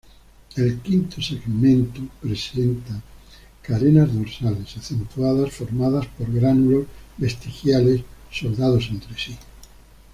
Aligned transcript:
El 0.55 0.79
V 0.83 1.21
segmento 1.21 2.01
presente 2.19 2.91
carenas 3.61 4.11
dorsales 4.11 4.75
acentuadas 4.75 5.53
formadas 5.53 6.07
por 6.17 6.33
gránulos 6.33 6.87
vestigiales 7.19 8.01
soldados 8.31 8.87
entre 8.89 9.15
sí. 9.15 9.37